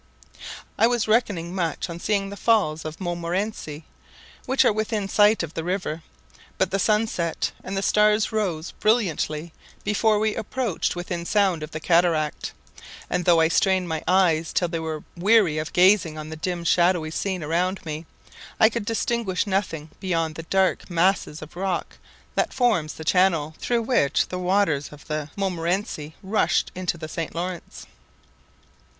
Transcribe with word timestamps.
I 0.79 0.87
was 0.87 1.07
reckoning 1.07 1.53
much 1.53 1.87
on 1.87 1.99
seeing 1.99 2.31
the 2.31 2.35
falls 2.35 2.85
of 2.85 2.99
Montmorenci, 2.99 3.85
which 4.47 4.65
are 4.65 4.73
within 4.73 5.07
sight 5.07 5.43
of 5.43 5.53
the 5.53 5.63
river; 5.63 6.01
but 6.57 6.71
the 6.71 6.79
sun 6.79 7.05
set, 7.05 7.51
and 7.63 7.77
the 7.77 7.83
stars 7.83 8.31
rose 8.31 8.71
brilliantly 8.71 9.53
before 9.83 10.17
we 10.17 10.33
approached 10.35 10.95
within 10.95 11.23
sound 11.23 11.61
of 11.61 11.69
the 11.69 11.79
cataract; 11.79 12.51
and 13.11 13.25
though 13.25 13.41
I 13.41 13.47
strained 13.47 13.89
my 13.89 14.01
eyes 14.07 14.51
till 14.51 14.67
they 14.67 14.79
were 14.79 15.03
weary 15.15 15.59
of 15.59 15.71
gazing 15.71 16.17
on 16.17 16.29
the 16.29 16.35
dim 16.35 16.63
shadowy 16.63 17.11
scene 17.11 17.43
around 17.43 17.85
me, 17.85 18.07
I 18.59 18.69
could 18.69 18.85
distinguish 18.85 19.45
nothing 19.45 19.91
beyond 19.99 20.33
the 20.33 20.41
dark 20.49 20.89
masses 20.89 21.43
of 21.43 21.55
rock 21.55 21.99
that 22.33 22.53
forms 22.55 22.93
the 22.93 23.05
channel 23.05 23.53
through 23.59 23.83
which 23.83 24.29
the 24.29 24.39
waters 24.39 24.89
of 24.91 25.05
the 25.05 25.29
Montmorenci 25.35 26.15
rush 26.23 26.65
into 26.73 26.97
the 26.97 27.07
St. 27.07 27.35
Laurence. 27.35 27.85